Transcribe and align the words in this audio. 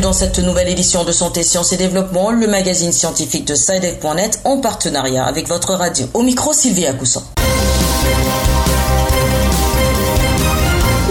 dans 0.00 0.12
cette 0.12 0.38
nouvelle 0.38 0.68
édition 0.68 1.04
de 1.04 1.12
Santé, 1.12 1.42
Sciences 1.42 1.72
et 1.72 1.76
Développement, 1.76 2.30
le 2.30 2.46
magazine 2.46 2.92
scientifique 2.92 3.46
de 3.46 3.54
SciDev.net 3.54 4.40
en 4.44 4.58
partenariat 4.58 5.24
avec 5.24 5.48
votre 5.48 5.74
radio. 5.74 6.06
Au 6.14 6.22
micro, 6.22 6.52
Sylvie 6.52 6.86
Cousson. 6.98 7.22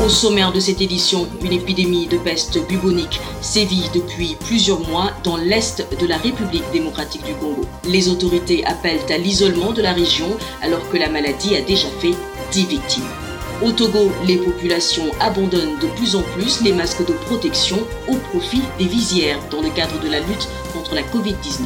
Au 0.04 0.10
sommaire 0.10 0.52
de 0.52 0.60
cette 0.60 0.82
édition, 0.82 1.28
une 1.42 1.54
épidémie 1.54 2.08
de 2.08 2.18
peste 2.18 2.60
bubonique 2.68 3.20
sévit 3.42 3.90
depuis 3.94 4.36
plusieurs 4.46 4.82
mois 4.88 5.12
dans 5.24 5.38
l'est 5.38 5.84
de 6.00 6.06
la 6.06 6.18
République 6.18 6.70
démocratique 6.72 7.24
du 7.24 7.34
Congo. 7.34 7.66
Les 7.88 8.10
autorités 8.10 8.64
appellent 8.66 9.00
à 9.10 9.18
l'isolement 9.18 9.72
de 9.72 9.82
la 9.82 9.94
région 9.94 10.28
alors 10.62 10.88
que 10.90 10.98
la 10.98 11.10
maladie 11.10 11.56
a 11.56 11.62
déjà 11.62 11.88
fait 12.02 12.14
10 12.52 12.66
victimes. 12.66 13.25
Au 13.64 13.72
Togo, 13.72 14.12
les 14.26 14.38
populations 14.38 15.06
abandonnent 15.20 15.80
de 15.80 15.88
plus 15.96 16.16
en 16.16 16.22
plus 16.22 16.62
les 16.62 16.74
masques 16.74 17.06
de 17.06 17.14
protection 17.14 17.78
au 18.08 18.16
profit 18.16 18.62
des 18.78 18.86
visières 18.86 19.40
dans 19.50 19.62
le 19.62 19.70
cadre 19.70 20.00
de 20.02 20.10
la 20.10 20.20
lutte 20.20 20.48
contre 20.74 20.94
la 20.94 21.02
Covid-19. 21.02 21.66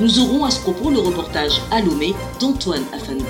Nous 0.00 0.18
aurons 0.18 0.44
à 0.44 0.50
ce 0.50 0.60
propos 0.60 0.90
le 0.90 0.98
reportage 0.98 1.60
à 1.70 1.80
d'Antoine 2.40 2.84
Afanou. 2.92 3.24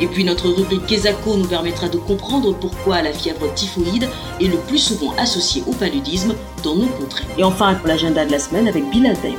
Et 0.00 0.06
puis 0.06 0.24
notre 0.24 0.48
rubrique 0.48 0.86
Kesako 0.86 1.36
nous 1.36 1.46
permettra 1.46 1.88
de 1.88 1.98
comprendre 1.98 2.54
pourquoi 2.54 3.02
la 3.02 3.12
fièvre 3.12 3.52
typhoïde 3.54 4.08
est 4.40 4.46
le 4.46 4.58
plus 4.58 4.78
souvent 4.78 5.12
associée 5.16 5.64
au 5.66 5.72
paludisme 5.72 6.34
dans 6.62 6.76
nos 6.76 6.86
contrées. 6.86 7.24
Et 7.36 7.44
enfin, 7.44 7.74
pour 7.74 7.88
l'agenda 7.88 8.24
de 8.24 8.30
la 8.30 8.38
semaine 8.38 8.68
avec 8.68 8.88
Bilal 8.90 9.16
Dayo. 9.22 9.38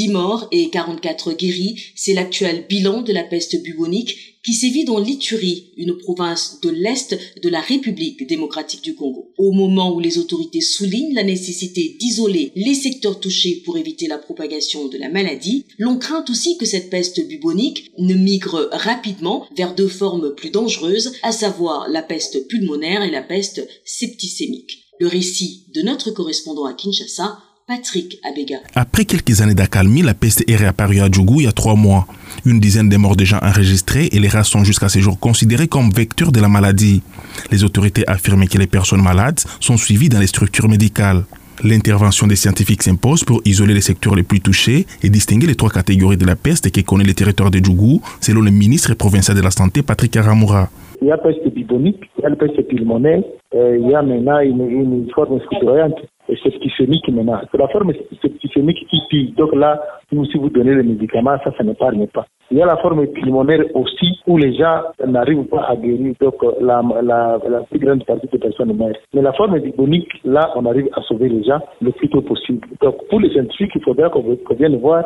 10 0.00 0.08
morts 0.08 0.48
et 0.50 0.70
44 0.70 1.34
guéris, 1.34 1.78
c'est 1.94 2.14
l'actuel 2.14 2.64
bilan 2.66 3.02
de 3.02 3.12
la 3.12 3.22
peste 3.22 3.62
bubonique 3.62 4.38
qui 4.42 4.54
sévit 4.54 4.86
dans 4.86 4.98
l'Iturie, 4.98 5.74
une 5.76 5.98
province 5.98 6.58
de 6.62 6.70
l'Est 6.70 7.18
de 7.42 7.48
la 7.50 7.60
République 7.60 8.26
démocratique 8.26 8.82
du 8.82 8.94
Congo. 8.94 9.34
Au 9.36 9.52
moment 9.52 9.94
où 9.94 10.00
les 10.00 10.16
autorités 10.16 10.62
soulignent 10.62 11.12
la 11.12 11.22
nécessité 11.22 11.98
d'isoler 12.00 12.50
les 12.56 12.72
secteurs 12.72 13.20
touchés 13.20 13.62
pour 13.66 13.76
éviter 13.76 14.06
la 14.06 14.16
propagation 14.16 14.88
de 14.88 14.96
la 14.96 15.10
maladie, 15.10 15.66
l'on 15.76 15.98
craint 15.98 16.24
aussi 16.30 16.56
que 16.56 16.64
cette 16.64 16.88
peste 16.88 17.28
bubonique 17.28 17.90
ne 17.98 18.14
migre 18.14 18.70
rapidement 18.72 19.44
vers 19.54 19.74
deux 19.74 19.88
formes 19.88 20.34
plus 20.34 20.48
dangereuses, 20.48 21.12
à 21.22 21.30
savoir 21.30 21.90
la 21.90 22.02
peste 22.02 22.48
pulmonaire 22.48 23.02
et 23.02 23.10
la 23.10 23.22
peste 23.22 23.68
septicémique. 23.84 24.78
Le 24.98 25.08
récit 25.08 25.66
de 25.74 25.82
notre 25.82 26.10
correspondant 26.10 26.64
à 26.64 26.72
Kinshasa, 26.72 27.38
Patrick 27.70 28.18
Abega. 28.28 28.56
Après 28.74 29.04
quelques 29.04 29.42
années 29.42 29.54
d'accalmie, 29.54 30.02
la 30.02 30.12
peste 30.12 30.42
est 30.48 30.56
réapparue 30.56 31.02
à 31.02 31.08
Djougou 31.08 31.40
il 31.40 31.44
y 31.44 31.46
a 31.46 31.52
trois 31.52 31.76
mois. 31.76 32.08
Une 32.44 32.58
dizaine 32.58 32.88
de 32.88 32.96
morts 32.96 33.14
déjà 33.14 33.38
enregistrées 33.44 34.08
et 34.10 34.18
les 34.18 34.26
rats 34.26 34.42
sont 34.42 34.64
jusqu'à 34.64 34.88
ce 34.88 34.98
jour 34.98 35.20
considérés 35.20 35.68
comme 35.68 35.92
vecteurs 35.92 36.32
de 36.32 36.40
la 36.40 36.48
maladie. 36.48 37.00
Les 37.52 37.62
autorités 37.62 38.02
affirment 38.08 38.48
que 38.48 38.58
les 38.58 38.66
personnes 38.66 39.02
malades 39.02 39.38
sont 39.60 39.76
suivies 39.76 40.08
dans 40.08 40.18
les 40.18 40.26
structures 40.26 40.68
médicales. 40.68 41.24
L'intervention 41.62 42.26
des 42.26 42.34
scientifiques 42.34 42.82
s'impose 42.82 43.22
pour 43.22 43.40
isoler 43.44 43.74
les 43.74 43.82
secteurs 43.82 44.16
les 44.16 44.24
plus 44.24 44.40
touchés 44.40 44.84
et 45.04 45.08
distinguer 45.08 45.46
les 45.46 45.54
trois 45.54 45.70
catégories 45.70 46.16
de 46.16 46.26
la 46.26 46.34
peste 46.34 46.72
qui 46.72 46.82
connaît 46.82 47.04
le 47.04 47.14
territoire 47.14 47.52
de 47.52 47.64
Djougou, 47.64 48.02
selon 48.20 48.40
le 48.40 48.50
ministre 48.50 48.94
provincial 48.94 49.36
de 49.36 49.42
la 49.42 49.52
Santé 49.52 49.82
Patrick 49.82 50.16
Aramoura. 50.16 50.70
Il 51.00 51.08
y 51.08 51.12
a 51.12 51.16
peste 51.18 51.46
bibonique, 51.48 52.02
il 52.18 52.22
y 52.22 52.26
a 52.26 52.28
la 52.28 52.36
peste 52.36 52.60
pulmonaire, 52.68 53.22
euh, 53.54 53.78
il 53.78 53.88
y 53.88 53.94
a 53.94 54.02
maintenant 54.02 54.38
une, 54.40 54.68
une 54.70 55.10
forme 55.10 55.40
schizoïante 55.40 55.98
septicémique 56.42 57.08
maintenant. 57.08 57.40
C'est 57.50 57.58
la 57.58 57.68
forme 57.68 57.92
septicémique 58.22 58.86
qui 58.88 59.00
pille. 59.08 59.32
Donc 59.36 59.54
là, 59.54 59.80
si 60.10 60.38
vous 60.38 60.50
donnez 60.50 60.74
les 60.74 60.82
médicaments, 60.82 61.36
ça, 61.42 61.52
ça 61.56 61.64
n'épargne 61.64 62.06
pas. 62.06 62.26
Il 62.50 62.58
y 62.58 62.62
a 62.62 62.66
la 62.66 62.76
forme 62.76 63.06
pulmonaire 63.08 63.64
aussi 63.74 64.18
où 64.26 64.36
les 64.36 64.54
gens 64.54 64.82
n'arrivent 65.06 65.44
pas 65.44 65.66
à 65.68 65.76
guérir, 65.76 66.14
donc 66.20 66.34
la, 66.60 66.82
la, 67.02 67.38
la 67.48 67.60
plus 67.62 67.78
grande 67.78 68.04
partie 68.04 68.28
des 68.28 68.38
personnes 68.38 68.76
meurent. 68.76 68.96
Mais 69.14 69.22
la 69.22 69.32
forme 69.32 69.58
bubonique, 69.58 70.10
là, 70.24 70.50
on 70.56 70.66
arrive 70.66 70.88
à 70.94 71.02
sauver 71.02 71.28
les 71.28 71.42
gens 71.44 71.60
le 71.80 71.92
plus 71.92 72.08
tôt 72.08 72.22
possible. 72.22 72.66
Donc 72.80 72.96
pour 73.08 73.20
les 73.20 73.30
scientifiques, 73.30 73.72
il 73.74 73.82
faudra 73.82 74.10
qu'on 74.10 74.54
vienne 74.54 74.76
voir 74.76 75.04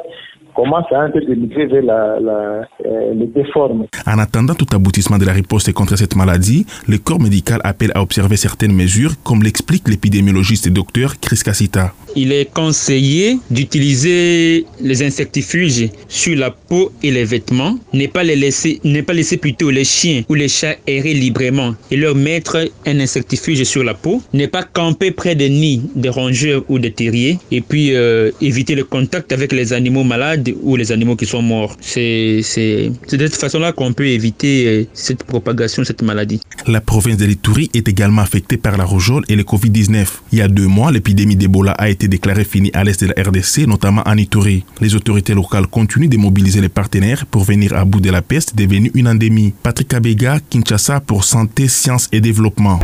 comment 0.55 0.85
ça 0.89 1.01
a 1.01 1.03
un 1.05 1.11
peu 1.11 1.21
vers 1.21 1.83
la, 1.83 2.21
la, 2.21 2.69
euh, 2.87 3.15
les 3.15 3.27
déformes. 3.27 3.87
En 4.07 4.19
attendant 4.19 4.55
tout 4.55 4.67
aboutissement 4.75 5.19
de 5.19 5.25
la 5.25 5.33
riposte 5.33 5.73
contre 5.73 5.97
cette 5.97 6.17
maladie, 6.17 6.67
le 6.89 6.99
corps 6.99 7.21
médical 7.21 7.61
appelle 7.65 7.93
à 7.95 8.03
observer 8.03 8.37
certaines 8.37 8.73
mesures, 8.75 9.13
comme 9.23 9.43
l'explique 9.43 9.89
l'épidémiologiste 9.89 10.67
et 10.67 10.71
docteur 10.71 11.19
Chris 11.21 11.41
Cassita. 11.45 11.93
Il 12.17 12.33
est 12.33 12.53
conseillé 12.53 13.39
d'utiliser 13.51 14.67
les 14.81 15.03
insectifuges 15.03 15.91
sur 16.09 16.39
la 16.39 16.51
peau 16.51 16.93
et 17.03 17.11
les 17.11 17.25
vêtements, 17.25 17.77
ne 17.93 18.07
pas 18.07 18.23
les 18.23 18.37
laisser, 18.37 18.81
ne 18.85 19.01
pas 19.01 19.13
laisser 19.13 19.37
plutôt 19.37 19.71
les 19.71 19.85
chiens 19.85 20.23
ou 20.29 20.35
les 20.35 20.49
chats 20.49 20.77
errer 20.87 21.15
librement 21.15 21.75
et 21.91 21.97
leur 21.97 22.15
mettre 22.15 22.59
un 22.87 23.01
insectifuge 23.01 23.65
sur 23.65 23.83
la 23.83 23.95
peau, 23.95 24.23
ne 24.33 24.47
pas 24.47 24.63
camper 24.63 25.11
près 25.11 25.35
des 25.35 25.51
nids 25.51 25.83
de 25.97 26.09
rongeurs 26.09 26.63
ou 26.69 26.79
de 26.79 26.89
terriers 26.89 27.39
et 27.51 27.61
puis 27.61 27.95
euh, 27.95 28.31
éviter 28.41 28.77
le 28.77 28.85
contact 28.85 29.33
avec 29.33 29.53
les 29.53 29.73
animaux 29.73 30.05
malades 30.05 30.44
ou 30.63 30.77
les 30.77 30.93
animaux 30.93 31.17
qui 31.17 31.27
sont 31.27 31.43
morts. 31.43 31.77
C'est 31.81 32.37
de 32.39 33.27
cette 33.27 33.37
façon-là 33.37 33.73
qu'on 33.73 33.93
peut 33.93 34.07
éviter 34.07 34.67
euh, 34.67 34.87
cette 34.93 35.25
propagation 35.25 35.83
de 35.83 35.87
cette 35.87 36.03
maladie. 36.03 36.41
La 36.67 36.81
province 36.81 37.17
de 37.17 37.25
l'Itourie 37.25 37.71
est 37.75 37.89
également 37.89 38.23
affectée 38.23 38.57
par 38.57 38.77
la 38.77 38.85
rougeole 38.85 39.25
et 39.29 39.37
le 39.37 39.43
Covid-19. 39.43 40.07
Il 40.33 40.39
y 40.39 40.43
a 40.43 40.49
deux 40.49 40.67
mois, 40.67 40.93
l'épidémie 40.93 41.37
d'Ebola 41.37 41.73
a 41.73 41.89
été 41.89 42.09
déclarée 42.09 42.45
finie 42.45 42.71
à 42.75 42.85
l'est 42.85 43.03
de 43.05 43.13
la 43.15 43.23
RDC, 43.23 43.67
notamment 43.67 44.03
en 44.07 44.17
Itourie. 44.17 44.65
Les 44.81 44.95
autorités 44.95 45.35
locales 45.35 45.67
continuent 45.67 46.09
de 46.09 46.17
mobiliser 46.17 46.61
les 46.61 46.69
partenaires 46.69 47.27
pour 47.27 47.45
venir 47.45 47.75
à 47.75 47.85
bout 47.85 48.01
de 48.01 48.11
la 48.11 48.23
peste 48.23 48.57
devenue 48.57 48.91
une 48.95 49.09
endémie. 49.09 49.53
Patrick 49.63 49.93
Abega, 49.95 50.39
Kinshasa 50.51 51.01
pour 51.01 51.25
Santé, 51.25 51.69
Sciences 51.69 52.09
et 52.13 52.21
Développement. 52.21 52.81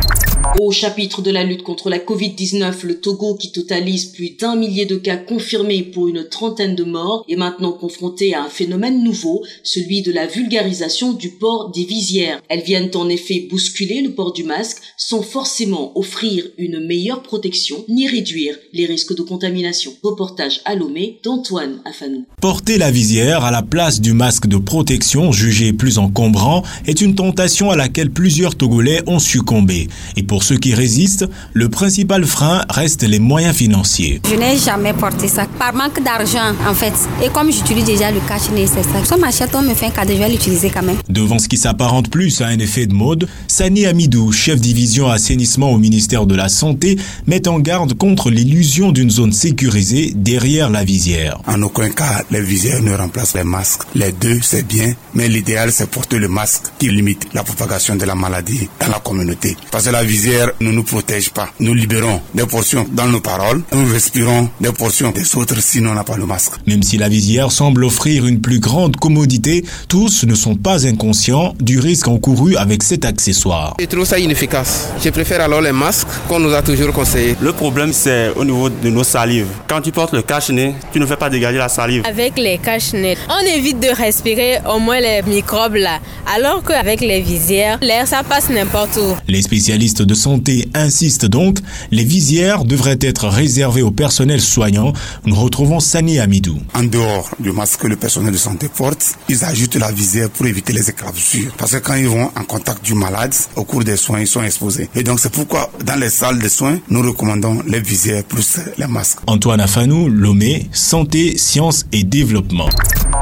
Au 0.59 0.71
chapitre 0.71 1.21
de 1.21 1.31
la 1.31 1.43
lutte 1.43 1.63
contre 1.63 1.89
la 1.89 1.97
Covid-19, 1.97 2.85
le 2.85 2.99
Togo, 2.99 3.35
qui 3.35 3.51
totalise 3.51 4.05
plus 4.05 4.35
d'un 4.37 4.55
millier 4.55 4.85
de 4.85 4.97
cas 4.97 5.17
confirmés 5.17 5.83
pour 5.83 6.07
une 6.07 6.27
trentaine 6.27 6.75
de 6.75 6.83
morts, 6.83 7.25
est 7.29 7.35
maintenant 7.35 7.50
confronté 7.59 8.33
à 8.33 8.43
un 8.43 8.49
phénomène 8.49 9.03
nouveau, 9.03 9.43
celui 9.63 10.01
de 10.01 10.11
la 10.11 10.27
vulgarisation 10.27 11.13
du 11.13 11.29
port 11.29 11.71
des 11.71 11.83
visières. 11.83 12.41
Elles 12.49 12.63
viennent 12.63 12.91
en 12.95 13.09
effet 13.09 13.47
bousculer 13.49 14.01
le 14.01 14.13
port 14.13 14.33
du 14.33 14.43
masque 14.43 14.77
sans 14.97 15.21
forcément 15.21 15.91
offrir 15.97 16.45
une 16.57 16.85
meilleure 16.85 17.23
protection 17.23 17.83
ni 17.89 18.07
réduire 18.07 18.55
les 18.73 18.85
risques 18.85 19.15
de 19.15 19.21
contamination. 19.21 19.91
Reportage 20.03 20.61
à 20.65 20.75
Lomé 20.75 21.19
d'Antoine 21.23 21.81
Afanou. 21.85 22.25
Porter 22.39 22.77
la 22.77 22.91
visière 22.91 23.43
à 23.43 23.51
la 23.51 23.61
place 23.61 24.01
du 24.01 24.13
masque 24.13 24.47
de 24.47 24.57
protection 24.57 25.31
jugé 25.31 25.73
plus 25.73 25.97
encombrant 25.97 26.63
est 26.85 27.01
une 27.01 27.15
tentation 27.15 27.71
à 27.71 27.75
laquelle 27.75 28.11
plusieurs 28.11 28.55
Togolais 28.55 29.01
ont 29.07 29.19
succombé. 29.19 29.87
Et 30.17 30.23
pour 30.23 30.43
ceux 30.43 30.57
qui 30.57 30.73
résistent, 30.73 31.25
le 31.53 31.69
principal 31.69 32.25
frein 32.25 32.63
reste 32.69 33.03
les 33.03 33.19
moyens 33.19 33.55
financiers. 33.55 34.21
Je 34.29 34.35
n'ai 34.35 34.57
jamais 34.57 34.93
porté 34.93 35.27
ça 35.27 35.47
par 35.59 35.73
manque 35.73 36.03
d'argent 36.03 36.53
en 36.67 36.73
fait. 36.73 36.93
Et 37.23 37.29
comme 37.41 37.51
j'utilise 37.51 37.85
déjà 37.85 38.11
le 38.11 38.19
cash 38.27 38.51
nécessaire, 38.51 39.03
si 39.03 39.13
on 39.13 39.17
m'achète, 39.17 39.49
on 39.55 39.63
me 39.63 39.73
fait 39.73 39.87
un 39.87 39.89
cadeau, 39.89 40.13
je 40.13 40.19
vais 40.19 40.29
l'utiliser 40.29 40.69
quand 40.69 40.83
même. 40.83 40.97
Devant 41.09 41.39
ce 41.39 41.47
qui 41.47 41.57
s'apparente 41.57 42.11
plus 42.11 42.39
à 42.39 42.45
un 42.45 42.59
effet 42.59 42.85
de 42.85 42.93
mode, 42.93 43.27
Sani 43.47 43.87
Amidou, 43.87 44.31
chef 44.31 44.61
division 44.61 45.09
assainissement 45.09 45.71
au 45.71 45.79
ministère 45.79 46.27
de 46.27 46.35
la 46.35 46.49
Santé, 46.49 46.99
met 47.25 47.47
en 47.47 47.57
garde 47.57 47.95
contre 47.95 48.29
l'illusion 48.29 48.91
d'une 48.91 49.09
zone 49.09 49.33
sécurisée 49.33 50.13
derrière 50.15 50.69
la 50.69 50.83
visière. 50.83 51.41
En 51.47 51.59
aucun 51.63 51.89
cas, 51.89 52.21
les 52.29 52.41
visières 52.41 52.83
ne 52.83 52.93
remplacent 52.93 53.33
les 53.33 53.43
masques. 53.43 53.81
Les 53.95 54.11
deux, 54.11 54.39
c'est 54.43 54.67
bien, 54.67 54.93
mais 55.15 55.27
l'idéal, 55.27 55.71
c'est 55.71 55.89
porter 55.89 56.19
le 56.19 56.27
masque 56.27 56.65
qui 56.77 56.89
limite 56.89 57.27
la 57.33 57.41
propagation 57.41 57.95
de 57.95 58.05
la 58.05 58.13
maladie 58.13 58.69
dans 58.79 58.89
la 58.89 58.99
communauté. 58.99 59.57
Parce 59.71 59.85
que 59.85 59.89
la 59.89 60.03
visière 60.03 60.51
ne 60.59 60.71
nous 60.71 60.83
protège 60.83 61.31
pas. 61.31 61.49
Nous 61.59 61.73
libérons 61.73 62.21
des 62.35 62.45
portions 62.45 62.85
dans 62.91 63.07
nos 63.07 63.19
paroles, 63.19 63.63
nous 63.73 63.91
respirons 63.91 64.47
des 64.59 64.71
portions 64.71 65.09
des 65.09 65.35
autres 65.35 65.59
si 65.59 65.79
on 65.79 65.95
n'a 65.95 66.03
pas 66.03 66.17
le 66.17 66.27
masque. 66.27 66.53
Même 66.67 66.83
si 66.83 66.99
la 66.99 67.09
visière 67.09 67.20
semble 67.49 67.83
offrir 67.83 68.25
une 68.25 68.41
plus 68.41 68.59
grande 68.59 68.95
commodité, 68.95 69.63
tous 69.87 70.23
ne 70.23 70.35
sont 70.35 70.55
pas 70.55 70.87
inconscients 70.87 71.53
du 71.59 71.79
risque 71.79 72.07
encouru 72.07 72.55
avec 72.55 72.83
cet 72.83 73.05
accessoire. 73.05 73.75
Je 73.79 73.85
trouve 73.85 74.05
ça 74.05 74.17
inefficace. 74.19 74.89
Je 75.03 75.09
préfère 75.09 75.41
alors 75.41 75.61
les 75.61 75.71
masques 75.71 76.07
qu'on 76.27 76.39
nous 76.39 76.53
a 76.53 76.61
toujours 76.61 76.91
conseillé. 76.93 77.35
Le 77.41 77.53
problème, 77.53 77.91
c'est 77.93 78.29
au 78.35 78.45
niveau 78.45 78.69
de 78.69 78.89
nos 78.89 79.03
salives. 79.03 79.47
Quand 79.67 79.81
tu 79.81 79.91
portes 79.91 80.13
le 80.13 80.21
cache-nez, 80.21 80.73
tu 80.91 80.99
ne 80.99 81.05
fais 81.05 81.17
pas 81.17 81.29
dégager 81.29 81.57
la 81.57 81.69
salive. 81.69 82.03
Avec 82.05 82.37
les 82.37 82.57
cache-nez, 82.57 83.17
on 83.29 83.57
évite 83.57 83.79
de 83.79 83.89
respirer 83.95 84.59
au 84.73 84.79
moins 84.79 84.99
les 84.99 85.21
microbes 85.27 85.75
là. 85.75 85.99
Alors 86.35 86.63
qu'avec 86.63 87.01
les 87.01 87.21
visières, 87.21 87.77
l'air 87.81 88.07
ça 88.07 88.23
passe 88.23 88.49
n'importe 88.49 88.97
où. 88.97 89.15
Les 89.27 89.41
spécialistes 89.41 90.01
de 90.01 90.13
santé 90.13 90.67
insistent 90.73 91.25
donc, 91.27 91.57
les 91.91 92.03
visières 92.03 92.65
devraient 92.65 92.99
être 93.01 93.27
réservées 93.27 93.81
au 93.81 93.91
personnel 93.91 94.41
soignant. 94.41 94.93
Nous 95.25 95.35
retrouvons 95.35 95.79
Sani 95.79 96.19
Amidou. 96.19 96.57
En 96.73 96.83
dehors 96.83 97.10
du 97.39 97.51
masque 97.51 97.81
que 97.81 97.87
le 97.87 97.95
personnel 97.95 98.31
de 98.31 98.37
santé 98.37 98.67
porte, 98.69 99.15
ils 99.29 99.43
ajoutent 99.43 99.75
la 99.75 99.91
visière 99.91 100.29
pour 100.29 100.45
éviter 100.45 100.73
les 100.73 100.89
éclaboussures. 100.89 101.51
Parce 101.57 101.71
que 101.73 101.77
quand 101.77 101.95
ils 101.95 102.07
vont 102.07 102.29
en 102.35 102.43
contact 102.43 102.83
du 102.83 102.93
malade, 102.93 103.33
au 103.55 103.63
cours 103.63 103.83
des 103.83 103.97
soins, 103.97 104.21
ils 104.21 104.27
sont 104.27 104.43
exposés. 104.43 104.89
Et 104.95 105.03
donc 105.03 105.19
c'est 105.19 105.31
pourquoi 105.31 105.71
dans 105.85 105.99
les 105.99 106.09
salles 106.09 106.39
de 106.39 106.47
soins, 106.47 106.79
nous 106.89 107.01
recommandons 107.01 107.61
les 107.67 107.79
visières 107.79 108.23
plus 108.23 108.59
les 108.77 108.87
masques. 108.87 109.19
Antoine 109.27 109.61
Afanou, 109.61 110.09
Lomé, 110.09 110.67
Santé, 110.71 111.37
Sciences 111.37 111.85
et 111.91 112.03
Développement. 112.03 112.69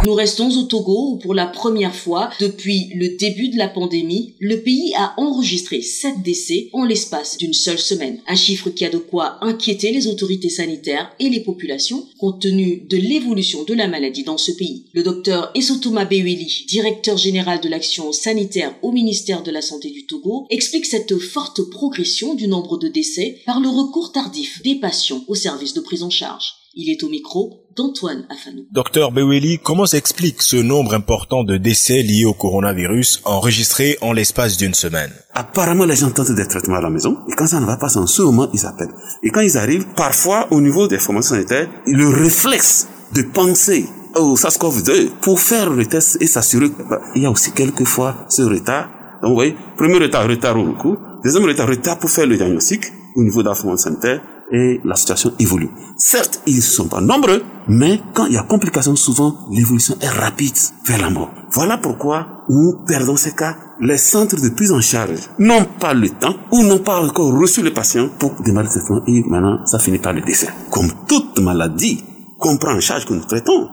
Nous 0.05 0.13
restons 0.13 0.49
au 0.49 0.63
Togo 0.63 1.11
où 1.11 1.17
pour 1.17 1.33
la 1.33 1.45
première 1.45 1.93
fois 1.93 2.29
depuis 2.39 2.91
le 2.95 3.17
début 3.17 3.49
de 3.49 3.57
la 3.57 3.67
pandémie, 3.67 4.33
le 4.39 4.57
pays 4.57 4.93
a 4.97 5.13
enregistré 5.17 5.81
7 5.81 6.21
décès 6.23 6.69
en 6.73 6.85
l'espace 6.85 7.37
d'une 7.37 7.53
seule 7.53 7.79
semaine. 7.79 8.19
Un 8.27 8.35
chiffre 8.35 8.69
qui 8.69 8.85
a 8.85 8.89
de 8.89 8.97
quoi 8.97 9.37
inquiéter 9.41 9.91
les 9.91 10.07
autorités 10.07 10.49
sanitaires 10.49 11.11
et 11.19 11.29
les 11.29 11.41
populations 11.41 12.05
compte 12.17 12.41
tenu 12.41 12.83
de 12.89 12.97
l'évolution 12.97 13.63
de 13.63 13.73
la 13.79 13.87
maladie 13.87 14.23
dans 14.23 14.37
ce 14.37 14.51
pays. 14.51 14.85
Le 14.93 15.03
docteur 15.03 15.51
Esotoma 15.55 16.05
Beweli, 16.05 16.65
directeur 16.67 17.17
général 17.17 17.61
de 17.61 17.69
l'action 17.69 18.11
sanitaire 18.11 18.75
au 18.83 18.91
ministère 18.91 19.41
de 19.41 19.51
la 19.51 19.61
Santé 19.61 19.89
du 19.89 20.05
Togo, 20.05 20.45
explique 20.49 20.85
cette 20.85 21.17
forte 21.17 21.61
progression 21.71 22.35
du 22.35 22.47
nombre 22.47 22.77
de 22.77 22.89
décès 22.89 23.37
par 23.45 23.59
le 23.59 23.69
recours 23.69 24.11
tardif 24.11 24.61
des 24.63 24.75
patients 24.75 25.23
au 25.27 25.35
service 25.35 25.73
de 25.73 25.81
prise 25.81 26.03
en 26.03 26.09
charge. 26.09 26.53
Il 26.75 26.89
est 26.91 27.03
au 27.03 27.09
micro 27.09 27.65
d'Antoine 27.75 28.27
Afanou. 28.29 28.65
Docteur 28.71 29.11
Beweli, 29.11 29.57
comment 29.63 29.85
s'explique 29.85 30.41
ce 30.43 30.57
nombre 30.57 30.93
important 30.93 31.43
de 31.43 31.57
décès 31.57 32.03
liés 32.03 32.25
au 32.25 32.33
coronavirus 32.33 33.21
enregistrés 33.25 33.97
en 34.01 34.13
l'espace 34.13 34.57
d'une 34.57 34.73
semaine? 34.73 35.11
Apparemment, 35.33 35.85
les 35.85 35.95
gens 35.95 36.11
tentent 36.11 36.35
des 36.35 36.47
traitements 36.47 36.75
à 36.75 36.81
la 36.81 36.89
maison 36.89 37.15
et 37.31 37.35
quand 37.35 37.47
ça 37.47 37.59
ne 37.59 37.65
va 37.65 37.77
pas, 37.77 37.97
en 37.97 38.05
ce 38.05 38.21
moment, 38.21 38.49
ils 38.53 38.65
appellent. 38.65 38.93
Et 39.23 39.29
quand 39.29 39.41
ils 39.41 39.57
arrivent, 39.57 39.87
parfois, 39.95 40.47
au 40.51 40.61
niveau 40.61 40.87
des 40.87 40.99
formations 40.99 41.35
sanitaires, 41.35 41.69
le 41.85 42.07
réflexe 42.07 42.87
de 43.13 43.21
penser 43.23 43.87
au 44.15 44.35
SARS-CoV-2 44.35 45.09
pour 45.21 45.39
faire 45.39 45.69
le 45.69 45.85
test 45.85 46.17
et 46.21 46.27
s'assurer 46.27 46.71
qu'il 47.13 47.21
y 47.21 47.25
a 47.25 47.31
aussi 47.31 47.51
quelquefois 47.51 48.15
ce 48.27 48.41
retard. 48.41 48.89
Donc, 49.21 49.29
vous 49.29 49.35
voyez, 49.35 49.55
premier 49.77 49.97
retard, 49.97 50.27
retard 50.27 50.57
au 50.57 50.63
recours. 50.63 50.97
Deuxième 51.23 51.43
retard, 51.43 51.67
retard 51.67 51.99
pour 51.99 52.09
faire 52.09 52.25
le 52.25 52.37
diagnostic 52.37 52.93
au 53.15 53.23
niveau 53.23 53.43
formation 53.43 53.77
sanitaire 53.77 54.21
et 54.51 54.81
la 54.83 54.95
situation 54.95 55.33
évolue. 55.39 55.69
Certes, 55.97 56.41
ils 56.47 56.55
ne 56.55 56.61
sont 56.61 56.87
pas 56.87 57.01
nombreux, 57.01 57.43
mais 57.67 58.01
quand 58.13 58.25
il 58.25 58.33
y 58.33 58.37
a 58.37 58.43
complications, 58.43 58.95
souvent, 58.95 59.35
l'évolution 59.51 59.95
est 60.01 60.09
rapide 60.09 60.55
vers 60.85 61.01
la 61.01 61.09
mort. 61.09 61.31
Voilà 61.51 61.77
pourquoi 61.77 62.45
nous 62.49 62.77
perdons 62.87 63.15
ces 63.15 63.33
cas. 63.33 63.55
Les 63.79 63.97
centres 63.97 64.41
de 64.41 64.49
prise 64.49 64.71
en 64.71 64.81
charge 64.81 65.29
n'ont 65.37 65.65
pas 65.79 65.93
le 65.93 66.09
temps 66.09 66.35
ou 66.51 66.63
n'ont 66.63 66.79
pas 66.79 67.01
encore 67.01 67.37
reçu 67.37 67.61
le 67.61 67.71
patient 67.71 68.09
pour 68.17 68.33
démarrer 68.41 68.67
le 68.67 68.71
traitement 68.71 69.01
et 69.07 69.23
maintenant, 69.27 69.65
ça 69.65 69.79
finit 69.79 69.99
par 69.99 70.13
le 70.13 70.21
décès. 70.21 70.49
Comme 70.69 70.89
toute 71.07 71.39
maladie 71.39 72.03
qu'on 72.39 72.57
prend 72.57 72.73
en 72.73 72.79
charge, 72.79 73.05
que 73.05 73.13
nous 73.13 73.25
traitons, 73.25 73.67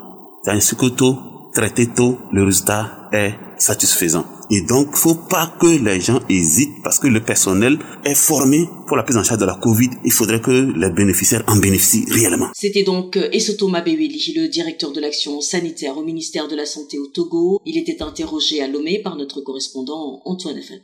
c'est 0.45 0.51
un 0.51 0.91
tôt, 0.91 1.17
traité 1.55 1.87
tôt, 1.87 2.19
le 2.33 2.45
résultat 2.45 3.09
est 3.13 3.33
satisfaisant. 3.59 4.25
Et 4.51 4.61
donc, 4.61 4.95
faut 4.95 5.15
pas 5.15 5.53
que 5.59 5.67
les 5.67 6.01
gens 6.01 6.21
hésitent 6.29 6.83
parce 6.85 6.99
que 6.99 7.09
le 7.09 7.21
personnel 7.21 7.79
est 8.05 8.15
formé 8.15 8.69
pour 8.87 8.97
la 8.97 9.03
prise 9.03 9.17
en 9.17 9.25
charge 9.25 9.41
de 9.41 9.47
la 9.47 9.55
Covid. 9.55 9.91
Il 10.05 10.13
faudrait 10.13 10.41
que 10.41 10.51
les 10.51 10.91
bénéficiaires 10.91 11.43
en 11.49 11.57
bénéficient 11.57 12.05
réellement. 12.09 12.49
C'était 12.55 12.85
donc 12.85 13.17
Esoto 13.17 13.69
Mabeweli, 13.69 14.35
le 14.37 14.49
directeur 14.49 14.93
de 14.93 15.01
l'action 15.01 15.41
sanitaire 15.41 15.99
au 15.99 16.05
ministère 16.05 16.47
de 16.47 16.55
la 16.55 16.67
Santé 16.67 16.99
au 16.99 17.07
Togo. 17.07 17.61
Il 17.65 17.79
était 17.79 18.03
interrogé 18.03 18.63
à 18.63 18.69
Lomé 18.69 19.01
par 19.03 19.17
notre 19.17 19.41
correspondant 19.41 20.23
Antoine 20.25 20.59
Effet. 20.59 20.83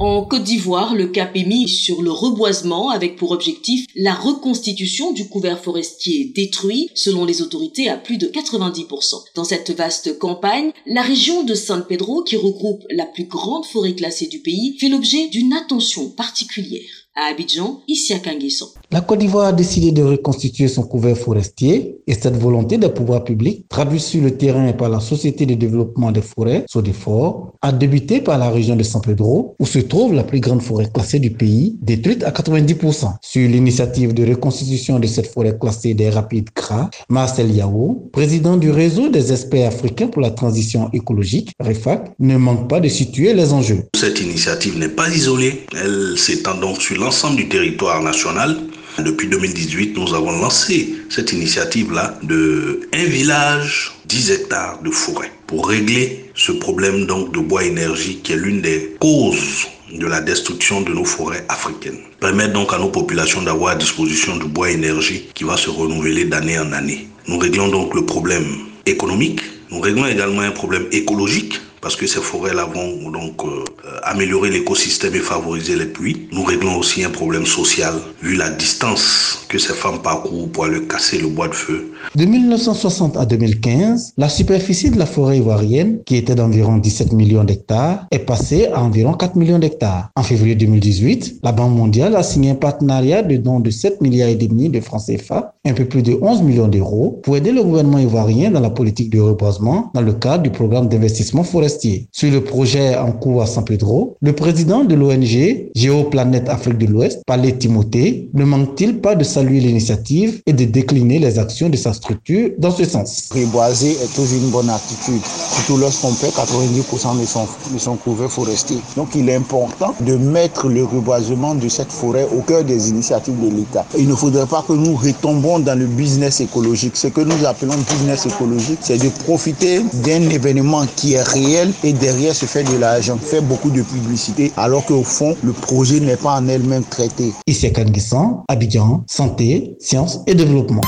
En 0.00 0.24
Côte 0.24 0.42
d'Ivoire, 0.42 0.96
le 0.96 1.06
cap 1.06 1.36
est 1.36 1.44
mis 1.44 1.68
sur 1.68 2.02
le 2.02 2.10
reboisement 2.10 2.90
avec 2.90 3.14
pour 3.14 3.30
objectif 3.30 3.86
la 3.94 4.12
reconstitution 4.12 5.12
du 5.12 5.28
couvert 5.28 5.62
forestier 5.62 6.32
détruit, 6.34 6.90
selon 6.96 7.24
les 7.24 7.42
autorités, 7.42 7.88
à 7.88 7.96
plus 7.96 8.18
de 8.18 8.26
90%. 8.26 9.22
Dans 9.36 9.44
cette 9.44 9.70
vaste 9.70 10.18
campagne, 10.18 10.72
la 10.86 11.02
région 11.02 11.44
de 11.44 11.54
San 11.54 11.86
Pedro, 11.86 12.24
qui 12.24 12.36
regroupe 12.36 12.82
la 12.90 13.06
plus 13.06 13.26
grande 13.26 13.66
forêt 13.66 13.94
classée 13.94 14.26
du 14.26 14.40
pays, 14.40 14.76
fait 14.80 14.88
l'objet 14.88 15.28
d'une 15.28 15.52
attention 15.52 16.10
particulière. 16.10 16.82
À 17.14 17.26
Abidjan, 17.26 17.80
ici 17.86 18.12
à 18.12 18.18
Kanguesson. 18.18 18.70
La 18.94 19.00
Côte 19.00 19.18
d'Ivoire 19.18 19.46
a 19.46 19.52
décidé 19.52 19.90
de 19.90 20.04
reconstituer 20.04 20.68
son 20.68 20.84
couvert 20.84 21.18
forestier 21.18 21.96
et 22.06 22.14
cette 22.14 22.36
volonté 22.36 22.78
des 22.78 22.90
pouvoirs 22.90 23.24
publics, 23.24 23.68
traduite 23.68 24.02
sur 24.02 24.22
le 24.22 24.36
terrain 24.36 24.72
par 24.72 24.88
la 24.88 25.00
Société 25.00 25.46
de 25.46 25.54
développement 25.54 26.12
des 26.12 26.22
forêts, 26.22 26.64
SODEFOR, 26.70 27.54
a 27.60 27.72
débuté 27.72 28.20
par 28.20 28.38
la 28.38 28.50
région 28.50 28.76
de 28.76 28.84
San 28.84 29.02
Pedro, 29.02 29.56
où 29.58 29.66
se 29.66 29.80
trouve 29.80 30.14
la 30.14 30.22
plus 30.22 30.38
grande 30.38 30.62
forêt 30.62 30.88
classée 30.94 31.18
du 31.18 31.30
pays, 31.30 31.76
détruite 31.82 32.22
à 32.22 32.30
90%. 32.30 33.14
Sur 33.20 33.48
l'initiative 33.48 34.14
de 34.14 34.28
reconstitution 34.28 35.00
de 35.00 35.08
cette 35.08 35.26
forêt 35.26 35.58
classée 35.58 35.94
des 35.94 36.10
rapides 36.10 36.50
CRA, 36.54 36.88
Marcel 37.08 37.50
Yao, 37.50 38.08
président 38.12 38.56
du 38.56 38.70
réseau 38.70 39.08
des 39.08 39.32
experts 39.32 39.66
africains 39.66 40.06
pour 40.06 40.22
la 40.22 40.30
transition 40.30 40.88
écologique, 40.92 41.50
REFAC, 41.58 42.12
ne 42.20 42.36
manque 42.36 42.70
pas 42.70 42.78
de 42.78 42.86
situer 42.86 43.34
les 43.34 43.52
enjeux. 43.52 43.86
Cette 43.96 44.20
initiative 44.20 44.78
n'est 44.78 44.88
pas 44.88 45.08
isolée, 45.08 45.66
elle 45.72 46.16
s'étend 46.16 46.60
donc 46.60 46.80
sur 46.80 46.96
l'ensemble 46.96 47.34
du 47.34 47.48
territoire 47.48 48.00
national. 48.00 48.56
Depuis 48.98 49.26
2018, 49.26 49.98
nous 49.98 50.14
avons 50.14 50.30
lancé 50.30 50.94
cette 51.10 51.32
initiative-là 51.32 52.16
de 52.22 52.88
un 52.92 53.04
village, 53.04 53.92
10 54.06 54.30
hectares 54.30 54.80
de 54.82 54.90
forêt 54.90 55.32
pour 55.48 55.66
régler 55.68 56.30
ce 56.36 56.52
problème 56.52 57.04
donc 57.06 57.32
de 57.32 57.40
bois 57.40 57.64
énergie 57.64 58.20
qui 58.22 58.32
est 58.32 58.36
l'une 58.36 58.60
des 58.60 58.94
causes 59.00 59.66
de 59.92 60.06
la 60.06 60.20
destruction 60.20 60.80
de 60.82 60.92
nos 60.92 61.04
forêts 61.04 61.44
africaines. 61.48 61.98
Permettre 62.20 62.52
donc 62.52 62.72
à 62.72 62.78
nos 62.78 62.88
populations 62.88 63.42
d'avoir 63.42 63.72
à 63.72 63.74
disposition 63.74 64.36
du 64.36 64.46
bois 64.46 64.70
énergie 64.70 65.28
qui 65.34 65.42
va 65.42 65.56
se 65.56 65.70
renouveler 65.70 66.24
d'année 66.26 66.58
en 66.58 66.72
année. 66.72 67.08
Nous 67.26 67.38
réglons 67.38 67.68
donc 67.68 67.94
le 67.94 68.06
problème 68.06 68.46
économique, 68.86 69.40
nous 69.70 69.80
réglons 69.80 70.06
également 70.06 70.42
un 70.42 70.52
problème 70.52 70.86
écologique 70.92 71.60
parce 71.84 71.96
que 71.96 72.06
ces 72.06 72.22
forêts-là 72.22 72.64
vont 72.64 73.10
donc 73.10 73.44
euh, 73.44 73.62
améliorer 74.04 74.48
l'écosystème 74.48 75.14
et 75.16 75.18
favoriser 75.18 75.76
les 75.76 75.84
pluies. 75.84 76.28
Nous 76.32 76.42
réglons 76.42 76.78
aussi 76.78 77.04
un 77.04 77.10
problème 77.10 77.44
social, 77.44 77.92
vu 78.22 78.36
la 78.36 78.48
distance 78.48 79.44
que 79.50 79.58
ces 79.58 79.74
femmes 79.74 80.00
parcourent 80.00 80.50
pour 80.50 80.64
aller 80.64 80.86
casser 80.86 81.18
le 81.18 81.26
bois 81.26 81.48
de 81.48 81.54
feu. 81.54 81.92
De 82.14 82.24
1960 82.26 83.16
à 83.16 83.26
2015, 83.26 84.12
la 84.16 84.28
superficie 84.28 84.90
de 84.90 84.98
la 84.98 85.06
forêt 85.06 85.38
ivoirienne, 85.38 85.98
qui 86.04 86.14
était 86.14 86.36
d'environ 86.36 86.76
17 86.76 87.12
millions 87.12 87.42
d'hectares, 87.42 88.06
est 88.12 88.20
passée 88.20 88.68
à 88.72 88.82
environ 88.82 89.14
4 89.14 89.34
millions 89.34 89.58
d'hectares. 89.58 90.10
En 90.14 90.22
février 90.22 90.54
2018, 90.54 91.40
la 91.42 91.50
Banque 91.50 91.76
mondiale 91.76 92.14
a 92.14 92.22
signé 92.22 92.50
un 92.50 92.54
partenariat 92.54 93.22
de 93.22 93.36
dons 93.36 93.58
de 93.58 93.70
7 93.70 94.00
milliards 94.00 94.28
et 94.28 94.36
demi 94.36 94.68
de 94.68 94.80
francs 94.80 95.02
CFA, 95.06 95.54
un 95.64 95.72
peu 95.72 95.86
plus 95.86 96.02
de 96.02 96.16
11 96.20 96.42
millions 96.42 96.68
d'euros, 96.68 97.20
pour 97.22 97.36
aider 97.36 97.50
le 97.50 97.64
gouvernement 97.64 97.98
ivoirien 97.98 98.50
dans 98.52 98.60
la 98.60 98.70
politique 98.70 99.10
de 99.10 99.20
reboisement 99.20 99.90
dans 99.94 100.02
le 100.02 100.12
cadre 100.12 100.44
du 100.44 100.50
programme 100.50 100.88
d'investissement 100.88 101.42
forestier 101.42 102.06
sur 102.12 102.30
le 102.30 102.42
projet 102.42 102.96
en 102.96 103.10
cours 103.10 103.42
à 103.42 103.46
San 103.46 103.64
Pedro, 103.64 104.16
le 104.20 104.34
président 104.34 104.84
de 104.84 104.94
l'ONG 104.94 105.70
Géoplanète 105.74 106.48
Afrique 106.48 106.78
de 106.78 106.86
l'Ouest, 106.86 107.22
Palais 107.26 107.56
Timothée, 107.56 108.28
ne 108.34 108.44
manque-t-il 108.44 109.00
pas 109.00 109.14
de 109.14 109.24
saluer 109.24 109.60
l'initiative 109.60 110.42
et 110.46 110.52
de 110.52 110.64
décliner 110.64 111.18
les 111.18 111.38
actions 111.38 111.68
de 111.68 111.76
sa 111.76 111.92
structure 111.94 112.50
dans 112.58 112.70
ce 112.70 112.84
sens 112.84 113.28
Reboiser 113.34 113.92
est 113.92 114.14
toujours 114.14 114.38
une 114.38 114.50
bonne 114.50 114.70
attitude, 114.70 115.22
surtout 115.54 115.78
lorsqu'on 115.78 116.12
fait 116.12 116.28
90% 116.28 117.20
de 117.20 117.26
son, 117.26 117.46
de 117.72 117.78
son 117.78 117.96
couvert 117.96 118.30
forestier. 118.30 118.78
Donc 118.96 119.08
il 119.14 119.28
est 119.28 119.34
important 119.34 119.94
de 120.00 120.16
mettre 120.16 120.68
le 120.68 120.84
reboisement 120.84 121.54
de 121.54 121.68
cette 121.68 121.92
forêt 121.92 122.26
au 122.36 122.40
cœur 122.42 122.64
des 122.64 122.90
initiatives 122.90 123.38
de 123.40 123.54
l'État. 123.54 123.84
Il 123.96 124.08
ne 124.08 124.14
faudrait 124.14 124.46
pas 124.46 124.64
que 124.66 124.72
nous 124.72 124.94
retombons 124.96 125.58
dans 125.58 125.78
le 125.78 125.86
business 125.86 126.40
écologique. 126.40 126.96
Ce 126.96 127.08
que 127.08 127.20
nous 127.20 127.44
appelons 127.46 127.74
business 127.90 128.26
écologique, 128.26 128.78
c'est 128.82 128.98
de 128.98 129.08
profiter 129.24 129.82
d'un 130.04 130.28
événement 130.30 130.84
qui 130.96 131.14
est 131.14 131.22
réel 131.22 131.72
et 131.82 131.92
derrière 131.92 132.34
se 132.34 132.46
fait 132.46 132.64
de 132.64 132.76
l'argent, 132.76 133.18
fait 133.18 133.40
beaucoup 133.40 133.70
de 133.70 133.82
publicité, 133.82 134.52
alors 134.56 134.84
qu'au 134.84 135.02
fond, 135.02 135.36
le 135.42 135.52
projet 135.52 136.00
n'est 136.00 136.16
pas 136.16 136.34
en 136.34 136.48
elle-même 136.48 136.84
traité. 136.84 137.32
Ici 137.46 137.66
à 137.66 137.70
Kanguessan, 137.70 138.44
Abidjan, 138.48 139.04
santé, 139.06 139.76
sciences 139.80 140.20
et 140.26 140.34
développement. 140.34 140.82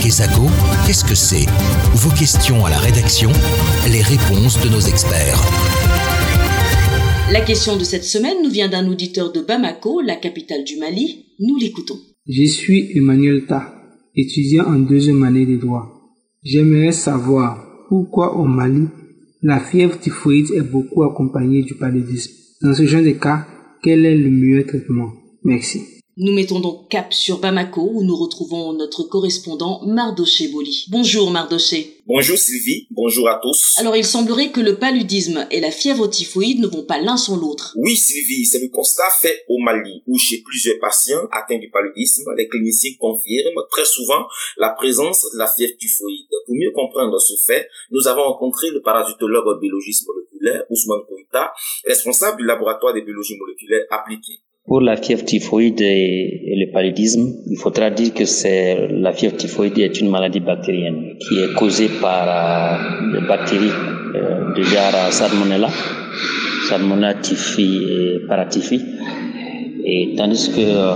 Kesako, 0.00 0.42
qu'est-ce 0.86 1.04
que 1.04 1.14
c'est? 1.14 1.46
Vos 1.94 2.10
questions 2.10 2.64
à 2.64 2.70
la 2.70 2.78
rédaction, 2.78 3.30
les 3.90 4.02
réponses 4.02 4.60
de 4.62 4.68
nos 4.68 4.80
experts. 4.80 5.40
La 7.32 7.40
question 7.40 7.76
de 7.76 7.84
cette 7.84 8.04
semaine 8.04 8.36
nous 8.44 8.50
vient 8.50 8.68
d'un 8.68 8.88
auditeur 8.88 9.32
de 9.32 9.40
Bamako, 9.40 10.00
la 10.00 10.14
capitale 10.16 10.64
du 10.64 10.78
Mali. 10.78 11.26
Nous 11.40 11.56
l'écoutons. 11.56 11.98
Je 12.28 12.44
suis 12.44 12.96
Emmanuel 12.96 13.46
Ta 13.46 13.72
étudiant 14.16 14.64
en 14.66 14.78
deuxième 14.78 15.22
année 15.22 15.44
de 15.44 15.56
droit. 15.56 15.86
J'aimerais 16.42 16.92
savoir 16.92 17.62
pourquoi 17.88 18.36
au 18.36 18.44
Mali, 18.44 18.88
la 19.42 19.60
fièvre 19.60 19.98
typhoïde 19.98 20.52
est 20.54 20.62
beaucoup 20.62 21.02
accompagnée 21.02 21.62
du 21.62 21.74
paludisme. 21.74 22.32
Dans 22.62 22.74
ce 22.74 22.86
genre 22.86 23.02
de 23.02 23.10
cas, 23.10 23.46
quel 23.82 24.06
est 24.06 24.16
le 24.16 24.30
meilleur 24.30 24.66
traitement? 24.66 25.12
Merci. 25.44 25.95
Nous 26.18 26.32
mettons 26.32 26.60
donc 26.60 26.88
cap 26.88 27.12
sur 27.12 27.40
Bamako 27.40 27.90
où 27.92 28.02
nous 28.02 28.16
retrouvons 28.16 28.72
notre 28.72 29.02
correspondant 29.02 29.82
Mardoché 29.84 30.48
Boli. 30.48 30.86
Bonjour 30.88 31.30
Mardoché. 31.30 31.98
Bonjour 32.06 32.38
Sylvie, 32.38 32.86
bonjour 32.90 33.28
à 33.28 33.38
tous. 33.42 33.74
Alors 33.76 33.96
il 33.96 34.04
semblerait 34.06 34.50
que 34.50 34.62
le 34.62 34.76
paludisme 34.76 35.46
et 35.50 35.60
la 35.60 35.70
fièvre 35.70 36.06
typhoïde 36.08 36.60
ne 36.60 36.68
vont 36.68 36.84
pas 36.84 37.02
l'un 37.02 37.18
sans 37.18 37.36
l'autre. 37.36 37.74
Oui 37.76 37.94
Sylvie, 37.96 38.46
c'est 38.46 38.60
le 38.60 38.70
constat 38.70 39.10
fait 39.20 39.44
au 39.50 39.58
Mali 39.58 40.02
où 40.06 40.16
chez 40.16 40.40
plusieurs 40.40 40.78
patients 40.78 41.28
atteints 41.32 41.58
du 41.58 41.68
paludisme, 41.68 42.24
les 42.38 42.48
cliniciens 42.48 42.92
confirment 42.98 43.66
très 43.70 43.84
souvent 43.84 44.26
la 44.56 44.70
présence 44.70 45.20
de 45.34 45.38
la 45.38 45.46
fièvre 45.46 45.76
typhoïde. 45.78 46.30
Pour 46.46 46.54
mieux 46.54 46.72
comprendre 46.74 47.20
ce 47.20 47.34
fait, 47.46 47.68
nous 47.90 48.08
avons 48.08 48.22
rencontré 48.22 48.70
le 48.70 48.80
parasitologue 48.80 49.60
biologiste 49.60 50.08
moléculaire 50.08 50.64
Ousmane 50.70 51.04
Koïta, 51.10 51.52
responsable 51.84 52.38
du 52.38 52.46
laboratoire 52.46 52.94
de 52.94 53.00
biologie 53.00 53.36
moléculaire 53.36 53.84
appliquée. 53.90 54.40
Pour 54.66 54.80
la 54.80 54.96
fièvre 54.96 55.24
typhoïde 55.24 55.80
et, 55.80 56.56
le 56.56 56.72
paludisme, 56.72 57.36
il 57.46 57.56
faudra 57.56 57.88
dire 57.90 58.12
que 58.12 58.24
c'est 58.24 58.88
la 58.90 59.12
fièvre 59.12 59.36
typhoïde 59.36 59.78
est 59.78 60.00
une 60.00 60.10
maladie 60.10 60.40
bactérienne 60.40 61.14
qui 61.20 61.38
est 61.38 61.54
causée 61.54 61.88
par 62.00 62.26
euh, 62.26 63.12
des 63.12 63.24
bactéries 63.28 63.70
euh, 64.16 64.52
du 64.54 64.64
genre 64.64 65.12
Salmonella, 65.12 65.68
Salmonella 66.68 67.14
typhi 67.14 67.78
et 67.88 68.26
paratyphi. 68.26 68.80
Et 69.84 70.14
tandis 70.16 70.50
que 70.50 70.60
euh, 70.60 70.94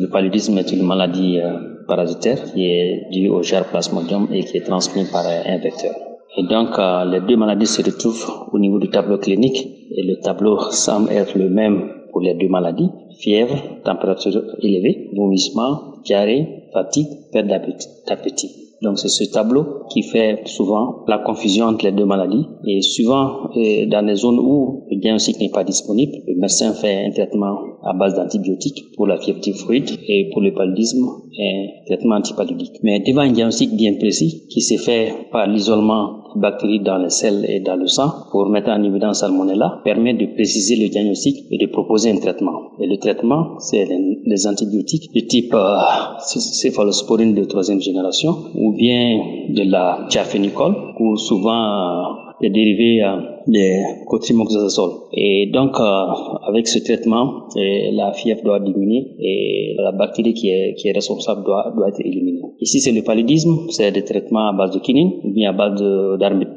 le 0.00 0.08
paludisme 0.08 0.58
est 0.58 0.72
une 0.72 0.82
maladie 0.82 1.38
parasitaire 1.86 2.42
qui 2.52 2.66
est 2.66 3.06
due 3.12 3.28
au 3.28 3.44
genre 3.44 3.66
Plasmodium 3.66 4.26
et 4.32 4.42
qui 4.42 4.56
est 4.56 4.66
transmise 4.66 5.08
par 5.12 5.24
un 5.24 5.58
vecteur. 5.58 5.94
Et 6.36 6.42
donc, 6.42 6.70
les 7.12 7.20
deux 7.20 7.36
maladies 7.36 7.66
se 7.66 7.80
retrouvent 7.80 8.48
au 8.50 8.58
niveau 8.58 8.80
du 8.80 8.88
tableau 8.88 9.18
clinique 9.18 9.68
et 9.96 10.02
le 10.02 10.16
tableau 10.16 10.58
semble 10.72 11.12
être 11.12 11.38
le 11.38 11.48
même 11.48 11.90
pour 12.10 12.20
les 12.20 12.34
deux 12.34 12.48
maladies. 12.48 12.90
Fièvre, 13.18 13.56
température 13.84 14.42
élevée, 14.60 15.10
vomissement, 15.14 15.94
diarrhée, 16.04 16.64
fatigue, 16.72 17.08
perte 17.32 17.46
d'appétit. 17.46 18.64
Donc 18.82 18.98
c'est 18.98 19.08
ce 19.08 19.24
tableau 19.24 19.86
qui 19.88 20.02
fait 20.02 20.42
souvent 20.46 21.04
la 21.08 21.18
confusion 21.18 21.66
entre 21.66 21.86
les 21.86 21.92
deux 21.92 22.04
maladies. 22.04 22.44
Et 22.66 22.82
souvent, 22.82 23.48
euh, 23.56 23.86
dans 23.86 24.04
les 24.04 24.16
zones 24.16 24.38
où 24.38 24.84
le 24.90 24.96
diagnostic 24.96 25.40
n'est 25.40 25.50
pas 25.50 25.64
disponible, 25.64 26.12
le 26.26 26.34
médecin 26.34 26.74
fait 26.74 27.06
un 27.06 27.10
traitement 27.10 27.58
à 27.82 27.94
base 27.94 28.14
d'antibiotiques 28.14 28.92
pour 28.96 29.06
la 29.06 29.16
fièvre 29.16 29.40
typhoïde 29.40 29.90
et 30.06 30.28
pour 30.32 30.42
le 30.42 30.52
paludisme, 30.52 31.06
un 31.38 31.66
traitement 31.86 32.16
antipaludique. 32.16 32.78
Mais 32.82 33.00
devant 33.00 33.22
un 33.22 33.32
diagnostic 33.32 33.76
bien 33.76 33.94
précis 33.94 34.46
qui 34.48 34.60
s'est 34.60 34.78
fait 34.78 35.28
par 35.32 35.46
l'isolement 35.46 36.24
bactéries 36.36 36.80
dans 36.80 36.98
les 36.98 37.10
selles 37.10 37.44
et 37.48 37.60
dans 37.60 37.76
le 37.76 37.86
sang 37.86 38.10
pour 38.30 38.48
mettre 38.48 38.70
en 38.70 38.82
évidence 38.82 39.20
Salmonella 39.20 39.80
permet 39.84 40.14
de 40.14 40.26
préciser 40.26 40.76
le 40.76 40.88
diagnostic 40.88 41.46
et 41.50 41.58
de 41.58 41.66
proposer 41.66 42.10
un 42.10 42.16
traitement. 42.16 42.72
Et 42.80 42.86
le 42.86 42.98
traitement, 42.98 43.58
c'est 43.58 43.86
les 44.24 44.46
antibiotiques 44.46 45.12
du 45.12 45.26
type 45.26 45.54
euh, 45.54 45.76
céphalosporine 46.20 47.34
de 47.34 47.44
troisième 47.44 47.80
génération 47.80 48.36
ou 48.54 48.72
bien 48.72 49.20
de 49.48 49.70
la 49.70 50.06
diaphénicol 50.10 50.74
ou 50.98 51.16
souvent 51.16 52.24
des 52.40 52.50
dérivés 52.50 53.02
euh, 53.02 53.16
des 53.46 53.82
cotrimoxazole. 54.06 54.90
Et 55.16 55.50
donc, 55.52 55.78
euh, 55.78 56.06
avec 56.48 56.66
ce 56.66 56.78
traitement, 56.80 57.48
la 57.54 58.12
fièvre 58.12 58.42
doit 58.42 58.60
diminuer 58.60 59.06
et 59.20 59.76
la 59.78 59.92
bactérie 59.92 60.34
qui 60.34 60.48
est, 60.50 60.74
qui 60.74 60.88
est 60.88 60.92
responsable 60.92 61.44
doit, 61.44 61.72
doit 61.76 61.88
être 61.88 62.00
éliminée. 62.00 62.40
Ici, 62.60 62.80
c'est 62.80 62.92
le 62.92 63.02
paludisme, 63.02 63.68
c'est 63.70 63.92
des 63.92 64.04
traitements 64.04 64.48
à 64.48 64.52
base 64.52 64.72
de 64.72 64.80
quinine 64.80 65.12
ou 65.22 65.32
bien 65.32 65.50
à 65.50 65.52
base 65.52 65.82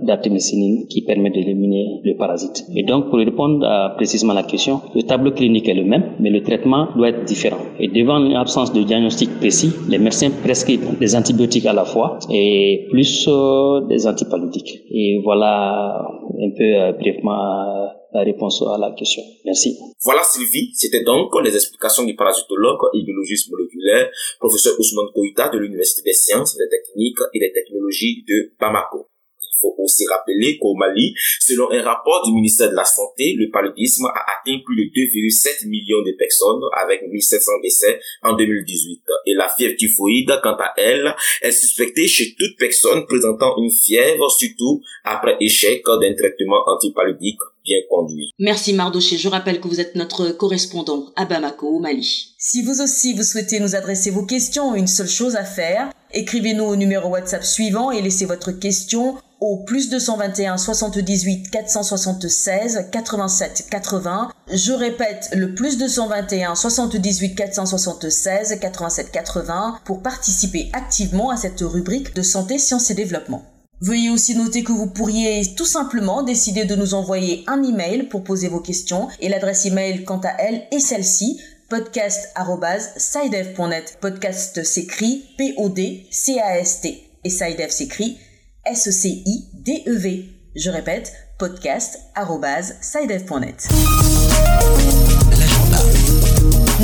d'artémisinine 0.04 0.88
qui 0.88 1.04
permet 1.04 1.30
d'éliminer 1.30 2.02
le 2.04 2.16
parasite. 2.16 2.66
Et 2.76 2.84
donc, 2.84 3.10
pour 3.10 3.20
répondre 3.20 3.66
à, 3.66 3.94
précisément 3.96 4.34
à 4.34 4.36
la 4.36 4.44
question, 4.44 4.82
le 4.96 5.04
tableau 5.04 5.32
clinique 5.32 5.70
est 5.70 5.74
le 5.74 5.84
même, 5.84 6.14
mais 6.20 6.30
le 6.30 6.42
traitement 6.42 6.88
doit 6.96 7.10
être 7.10 7.26
différent. 7.26 7.58
Et 7.80 7.88
devant 7.88 8.20
l'absence 8.20 8.74
de 8.74 8.82
diagnostic 8.84 9.30
précis, 9.40 9.72
les 9.90 9.98
médecins 9.98 10.32
prescrivent 10.44 10.98
des 11.00 11.16
antibiotiques 11.16 11.66
à 11.66 11.74
la 11.74 11.86
fois 11.86 12.20
et 12.32 12.88
plus 12.90 13.28
euh, 13.28 13.82
des 13.88 14.08
antipaludiques. 14.08 14.82
Et 14.92 15.20
voilà 15.24 16.08
un 16.42 16.50
peu 16.58 16.64
euh, 16.64 16.92
brièvement 16.94 17.90
la 18.14 18.22
réponse 18.24 18.62
à 18.62 18.78
la 18.78 18.92
question. 18.98 19.22
Merci. 19.46 19.78
Voilà 20.02 20.24
Sylvie, 20.24 20.72
c'était 20.74 21.04
donc 21.04 21.32
les 21.44 21.54
explications 21.54 22.04
du 22.04 22.16
parasitologue 22.16 22.80
et 22.94 23.04
biologiste 23.04 23.50
moléculaire, 23.52 24.10
professeur 24.40 24.74
Ousmane 24.80 25.12
Koïta 25.14 25.50
de 25.50 25.58
l'Université 25.58 26.02
des 26.04 26.14
sciences, 26.14 26.56
des 26.56 26.70
techniques 26.70 27.20
et 27.34 27.40
des 27.40 27.52
technologies 27.52 28.24
de 28.28 28.54
Bamako. 28.60 29.08
Il 29.42 29.60
faut 29.60 29.76
aussi 29.80 30.06
rappeler 30.08 30.60
qu'au 30.60 30.76
Mali, 30.76 31.16
selon 31.40 31.72
un 31.72 31.82
rapport 31.82 32.24
du 32.24 32.32
ministère 32.32 32.70
de 32.70 32.76
la 32.76 32.86
Santé, 32.86 33.34
le 33.36 33.50
paludisme 33.50 34.06
a 34.06 34.24
atteint 34.38 34.60
plus 34.64 34.76
de 34.76 34.92
2,7 34.92 35.68
millions 35.68 36.04
de 36.04 36.12
personnes 36.12 36.62
avec 36.74 37.02
1700 37.10 37.52
décès 37.64 38.00
en 38.22 38.36
2018. 38.36 39.02
Et 39.26 39.34
la 39.34 39.50
fièvre 39.50 39.76
typhoïde, 39.76 40.32
quant 40.44 40.58
à 40.60 40.74
elle, 40.78 41.16
est 41.42 41.52
suspectée 41.52 42.08
chez 42.08 42.36
toute 42.38 42.56
personne 42.60 43.08
présentant 43.08 43.58
une 43.58 43.72
fièvre, 43.72 44.30
surtout 44.30 44.82
après 45.04 45.38
échec 45.40 45.84
d'un 45.86 46.14
traitement 46.14 46.64
antipaludique 46.68 47.40
bien 47.68 47.78
conduit. 47.90 48.32
Merci 48.40 48.74
Mardoché. 48.74 49.18
Je 49.18 49.28
rappelle 49.28 49.60
que 49.60 49.68
vous 49.68 49.80
êtes 49.80 49.96
notre 49.96 50.30
correspondant 50.30 51.12
à 51.16 51.26
Bamako, 51.26 51.68
au 51.68 51.80
Mali. 51.80 52.34
Si 52.40 52.64
vous 52.64 52.82
aussi 52.82 53.14
vous 53.14 53.24
souhaitez 53.24 53.60
nous 53.60 53.76
adresser 53.76 54.10
vos 54.10 54.26
questions, 54.26 54.74
une 54.74 54.88
seule 54.88 55.10
chose 55.10 55.36
à 55.36 55.44
faire, 55.44 55.92
écrivez-nous 56.14 56.64
au 56.64 56.76
numéro 56.76 57.10
WhatsApp 57.10 57.44
suivant 57.44 57.92
et 57.92 58.02
laissez 58.02 58.26
votre 58.26 58.52
question 58.54 59.18
au 59.40 59.64
plus 59.66 59.90
221 59.90 60.58
78 60.58 61.52
476 61.52 62.88
87 62.92 63.68
80. 63.70 64.32
Je 64.52 64.72
répète 64.72 65.30
le 65.34 65.54
plus 65.54 65.78
221 65.78 66.56
78 66.56 67.36
476 67.36 68.60
87 68.60 69.12
80 69.12 69.80
pour 69.86 70.02
participer 70.02 70.70
activement 70.74 71.30
à 71.30 71.38
cette 71.38 71.62
rubrique 71.62 72.16
de 72.16 72.22
santé, 72.22 72.58
sciences 72.58 72.90
et 72.90 72.96
développement. 72.96 73.44
Veuillez 73.80 74.10
aussi 74.10 74.36
noter 74.36 74.64
que 74.64 74.72
vous 74.72 74.88
pourriez 74.88 75.54
tout 75.56 75.66
simplement 75.66 76.24
décider 76.24 76.66
de 76.66 76.76
nous 76.76 76.96
envoyer 76.96 77.44
un 77.48 77.64
email 77.64 78.04
pour 78.04 78.24
poser 78.24 78.48
vos 78.48 78.60
questions 78.60 79.08
et 79.20 79.30
l'adresse 79.30 79.66
email 79.66 80.04
quant 80.04 80.22
à 80.24 80.32
elle 80.40 80.64
est 80.72 80.80
celle-ci 80.80 81.40
podcast@sidev.net. 81.70 83.98
Podcast 84.02 84.64
s'écrit 84.64 85.26
P 85.38 85.54
O 85.58 85.70
D 85.70 86.08
C 86.10 86.40
A 86.40 86.58
S 86.58 86.82
T 86.82 87.04
et 87.24 87.30
Sidev 87.30 87.70
s'écrit 87.70 88.18
S-E-C-I-D-E-V. 88.66 90.26
Je 90.56 90.70
répète, 90.70 91.14
podcast.sidev.net. 91.38 93.68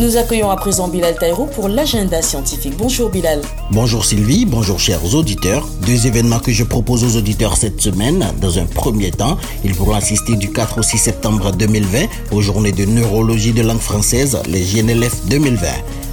Nous 0.03 0.17
accueillons 0.17 0.49
à 0.49 0.57
présent 0.57 0.89
Bilal 0.89 1.15
Taïrou 1.15 1.45
pour 1.45 1.69
l'agenda 1.69 2.21
scientifique. 2.21 2.73
Bonjour 2.77 3.09
Bilal. 3.09 3.41
Bonjour 3.71 4.03
Sylvie, 4.03 4.45
bonjour 4.45 4.77
chers 4.77 5.15
auditeurs. 5.15 5.65
Deux 5.85 6.07
événements 6.07 6.39
que 6.39 6.51
je 6.51 6.65
propose 6.65 7.05
aux 7.05 7.17
auditeurs 7.17 7.55
cette 7.55 7.79
semaine. 7.79 8.27
Dans 8.41 8.59
un 8.59 8.65
premier 8.65 9.11
temps, 9.11 9.37
ils 9.63 9.73
pourront 9.73 9.93
assister 9.93 10.35
du 10.35 10.51
4 10.51 10.79
au 10.79 10.83
6 10.83 10.97
septembre 10.97 11.53
2020 11.53 12.07
aux 12.33 12.41
journées 12.41 12.73
de 12.73 12.83
neurologie 12.83 13.53
de 13.53 13.61
langue 13.61 13.79
française, 13.79 14.37
les 14.49 14.65
JNLF 14.65 15.25
2020. 15.27 15.67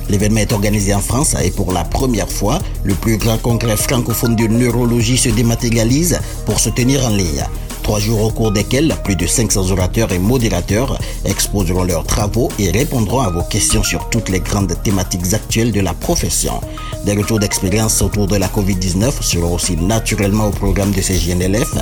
L'événement 0.09 0.41
est 0.41 0.53
organisé 0.53 0.95
en 0.95 1.01
France 1.01 1.35
et 1.43 1.51
pour 1.51 1.73
la 1.73 1.83
première 1.83 2.31
fois, 2.31 2.61
le 2.85 2.95
plus 2.95 3.17
grand 3.17 3.39
congrès 3.39 3.77
francophone 3.77 4.37
de 4.37 4.47
neurologie 4.47 5.17
se 5.17 5.31
dématérialise 5.31 6.21
pour 6.47 6.61
se 6.61 6.71
tenir 6.71 7.05
en 7.05 7.11
ligne. 7.11 7.45
Trois 7.91 7.99
jours 7.99 8.23
au 8.23 8.31
cours 8.31 8.53
desquels 8.53 8.95
plus 9.03 9.17
de 9.17 9.27
500 9.27 9.73
orateurs 9.73 10.13
et 10.13 10.21
modérateurs 10.21 10.97
exposeront 11.25 11.83
leurs 11.83 12.05
travaux 12.05 12.49
et 12.61 12.71
répondront 12.71 13.23
à 13.23 13.31
vos 13.31 13.43
questions 13.43 13.83
sur 13.83 14.09
toutes 14.11 14.29
les 14.29 14.39
grandes 14.39 14.81
thématiques 14.85 15.35
actuelles 15.35 15.73
de 15.73 15.81
la 15.81 15.93
profession. 15.93 16.61
Des 17.05 17.17
retours 17.17 17.41
d'expérience 17.41 18.01
autour 18.01 18.29
de 18.29 18.37
la 18.37 18.47
COVID-19 18.47 19.11
seront 19.23 19.57
aussi 19.57 19.77
naturellement 19.77 20.47
au 20.47 20.51
programme 20.51 20.93
de 20.93 21.01
ces 21.01 21.19
GNLF 21.19 21.75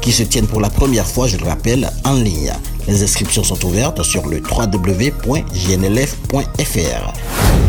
qui 0.00 0.10
se 0.10 0.22
tiennent 0.22 0.46
pour 0.46 0.62
la 0.62 0.70
première 0.70 1.06
fois, 1.06 1.28
je 1.28 1.36
le 1.36 1.44
rappelle, 1.44 1.90
en 2.06 2.14
ligne. 2.14 2.54
Les 2.88 3.02
inscriptions 3.02 3.44
sont 3.44 3.62
ouvertes 3.66 4.02
sur 4.02 4.26
le 4.26 4.38
www.gnlf.fr. 4.38 5.12